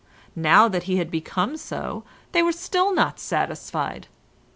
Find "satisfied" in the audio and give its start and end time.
3.19-4.07